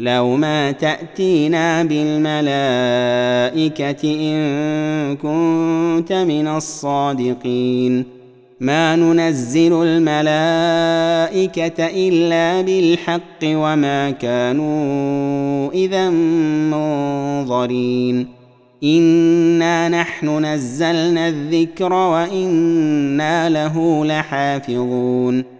[0.00, 2.30] لو ما تأتينا بالملائكة
[4.04, 8.04] إن كنت من الصادقين.
[8.60, 10.16] ما ننزل الملائكة
[11.86, 16.10] إلا بالحق وما كانوا إذا
[16.70, 18.28] منظرين.
[18.84, 25.59] إنا نحن نزلنا الذكر وإنا له لحافظون.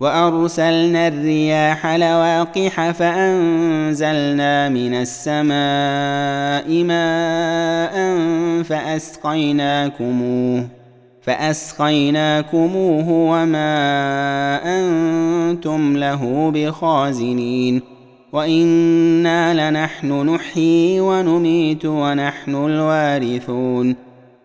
[0.00, 8.22] وأرسلنا الرياح لواقح فأنزلنا من السماء ماء
[8.62, 10.66] فأسقيناكموه
[11.22, 13.74] فأسقيناكموه وما
[14.64, 17.82] أنتم له بخازنين.
[18.32, 24.05] وإنا لنحن نحيي ونميت ونحن الوارثون.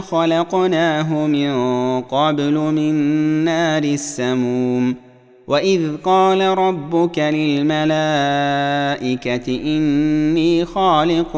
[0.00, 1.52] خلقناه من
[2.00, 2.94] قبل من
[3.44, 4.94] نار السموم.
[5.48, 7.86] وإذ قال ربك للملائكة
[9.64, 11.36] إني خالق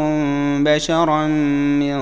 [0.59, 1.99] بشرا من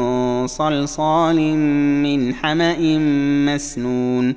[0.47, 1.57] صلصال
[2.03, 2.99] من حمأ
[3.47, 4.35] مسنون.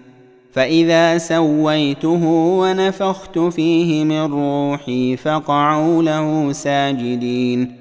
[0.53, 2.23] فإذا سويته
[2.59, 7.80] ونفخت فيه من روحي فقعوا له ساجدين.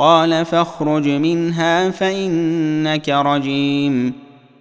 [0.00, 4.12] قال فاخرج منها فإنك رجيم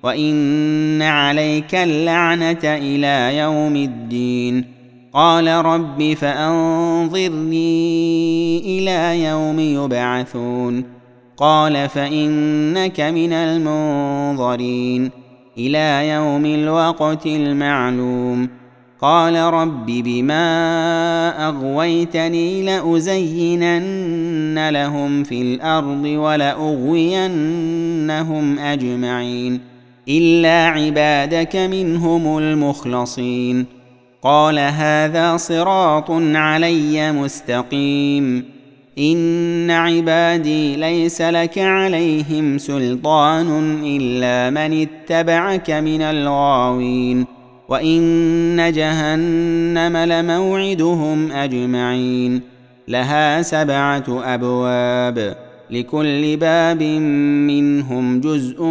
[0.03, 4.65] وإن عليك اللعنة إلى يوم الدين.
[5.13, 7.59] قال رب فأنظرني
[8.59, 10.83] إلى يوم يبعثون.
[11.37, 15.11] قال فإنك من المنظرين.
[15.57, 18.49] إلى يوم الوقت المعلوم.
[19.01, 26.99] قال رب بما أغويتني لأزينن لهم في الأرض ولأغوينهم
[28.59, 29.59] أجمعين
[30.09, 33.65] إلا عبادك منهم المخلصين.
[34.23, 38.45] قال هذا صراط علي مستقيم.
[38.97, 47.38] إن عبادي ليس لك عليهم سلطان إلا من اتبعك من الغاوين.
[47.69, 52.41] وان جهنم لموعدهم اجمعين
[52.87, 55.35] لها سبعه ابواب
[55.71, 58.63] لكل باب منهم جزء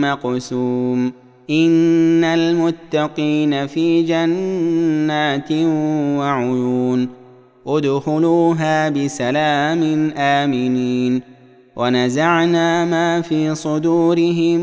[0.00, 1.12] مقسوم
[1.50, 5.52] ان المتقين في جنات
[6.18, 7.08] وعيون
[7.66, 11.31] ادخلوها بسلام امنين
[11.76, 14.60] ونزعنا ما في صدورهم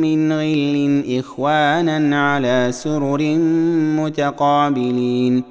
[0.00, 3.22] من غل إخوانا على سرر
[3.96, 5.42] متقابلين.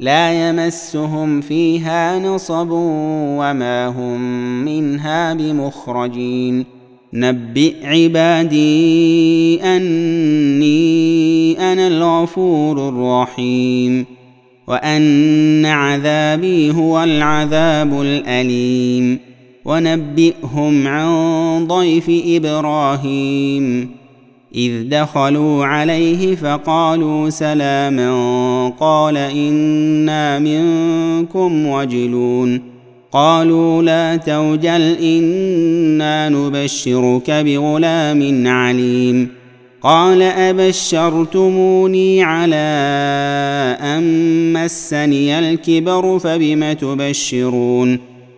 [0.00, 4.20] لا يمسهم فيها نصب وما هم
[4.64, 6.64] منها بمخرجين.
[7.12, 10.92] نبئ عبادي أني
[11.72, 14.06] أنا الغفور الرحيم.
[14.68, 19.35] وأن عذابي هو العذاب الأليم.
[19.66, 23.90] ونبئهم عن ضيف إبراهيم.
[24.54, 32.62] إذ دخلوا عليه فقالوا سلاما قال إنا منكم وجلون.
[33.12, 39.28] قالوا لا توجل إنا نبشرك بغلام عليم.
[39.82, 42.56] قال أبشرتموني على
[43.80, 44.02] أن
[44.52, 48.15] مسني الكبر فبم تبشرون؟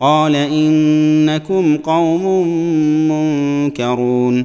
[0.00, 2.48] قال إنكم قوم
[3.08, 4.44] منكرون.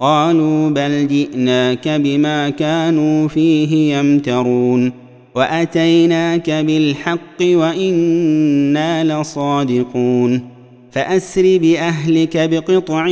[0.00, 4.92] قالوا بل جئناك بما كانوا فيه يمترون.
[5.34, 10.40] وأتيناك بالحق وإنا لصادقون.
[10.92, 13.06] فأسر بأهلك بقطع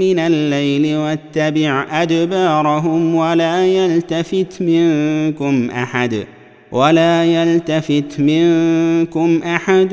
[0.00, 6.24] من الليل واتبع أدبارهم ولا يلتفت منكم أحد.
[6.72, 9.92] ولا يلتفت منكم أحد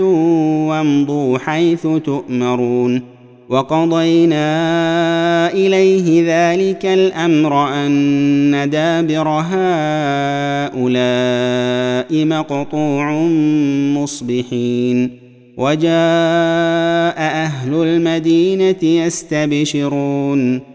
[0.70, 3.02] وامضوا حيث تؤمرون
[3.50, 4.44] وقضينا
[5.54, 10.76] إليه ذلك الأمر أن دابر هؤلاء
[12.26, 13.12] مقطوع
[13.96, 15.20] مصبحين
[15.58, 20.75] وجاء أهل المدينة يستبشرون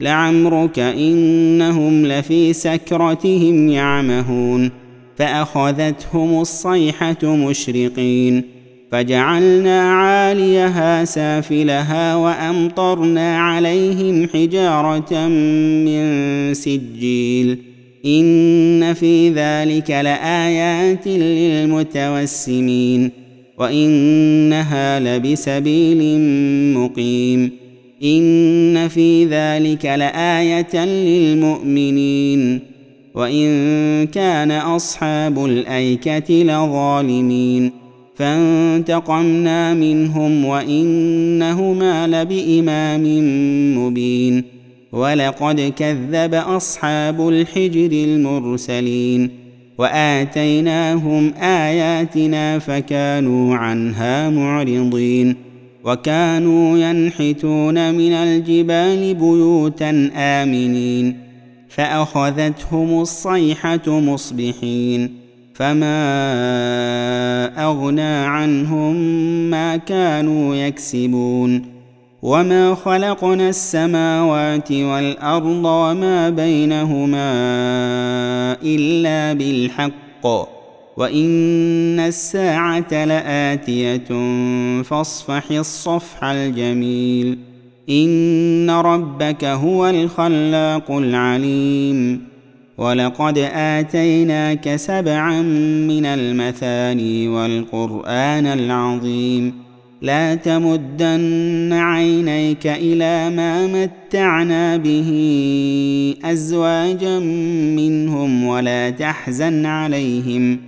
[0.00, 4.70] لعمرك إنهم لفي سكرتهم يعمهون
[5.16, 8.42] فأخذتهم الصيحة مشرقين
[8.92, 15.28] فجعلنا عاليها سافلها وأمطرنا عليهم حجارة
[15.86, 16.04] من
[16.54, 17.58] سجيل
[18.06, 23.10] إن في ذلك لآيات للمتوسمين
[23.58, 26.20] وإنها لبسبيل
[26.74, 27.67] مقيم
[28.02, 32.60] ان في ذلك لايه للمؤمنين
[33.14, 37.72] وان كان اصحاب الايكه لظالمين
[38.16, 43.04] فانتقمنا منهم وانهما لبامام
[43.78, 44.44] مبين
[44.92, 49.30] ولقد كذب اصحاب الحجر المرسلين
[49.78, 55.47] واتيناهم اياتنا فكانوا عنها معرضين
[55.84, 61.20] وكانوا ينحتون من الجبال بيوتا آمنين
[61.68, 65.14] فأخذتهم الصيحة مصبحين
[65.54, 65.94] فما
[67.64, 68.94] أغنى عنهم
[69.50, 71.78] ما كانوا يكسبون.
[72.22, 77.30] وما خلقنا السماوات والأرض وما بينهما
[78.62, 80.57] إلا بالحق.
[80.98, 84.08] وان الساعة لاتيه
[84.82, 87.38] فاصفح الصفح الجميل
[87.90, 92.20] ان ربك هو الخلاق العليم
[92.78, 95.42] ولقد اتيناك سبعا
[95.88, 99.54] من المثاني والقران العظيم
[100.02, 105.10] لا تمدن عينيك إلى ما متعنا به
[106.24, 107.18] ازواجا
[107.78, 110.67] منهم ولا تحزن عليهم